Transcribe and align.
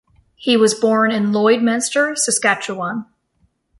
He 0.35 0.57
was 0.57 0.73
born 0.73 1.11
in 1.11 1.31
Lloydminster, 1.31 2.17
Saskatchewan. 2.17 3.05